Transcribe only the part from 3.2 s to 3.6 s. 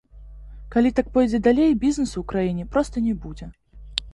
будзе.